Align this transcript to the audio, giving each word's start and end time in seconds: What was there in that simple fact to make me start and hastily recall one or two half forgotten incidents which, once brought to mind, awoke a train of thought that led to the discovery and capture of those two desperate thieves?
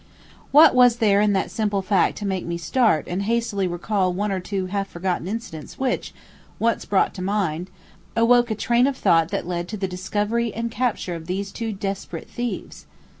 What 0.49 0.73
was 0.73 0.95
there 0.95 1.21
in 1.21 1.33
that 1.33 1.51
simple 1.51 1.83
fact 1.83 2.17
to 2.17 2.25
make 2.25 2.43
me 2.43 2.57
start 2.57 3.05
and 3.07 3.21
hastily 3.21 3.67
recall 3.67 4.11
one 4.11 4.31
or 4.31 4.39
two 4.39 4.65
half 4.65 4.87
forgotten 4.87 5.27
incidents 5.27 5.77
which, 5.77 6.11
once 6.57 6.85
brought 6.85 7.13
to 7.13 7.21
mind, 7.21 7.69
awoke 8.15 8.49
a 8.49 8.55
train 8.55 8.87
of 8.87 8.97
thought 8.97 9.29
that 9.29 9.45
led 9.45 9.67
to 9.67 9.77
the 9.77 9.87
discovery 9.87 10.51
and 10.55 10.71
capture 10.71 11.13
of 11.13 11.27
those 11.27 11.51
two 11.51 11.71
desperate 11.71 12.27
thieves? 12.31 12.87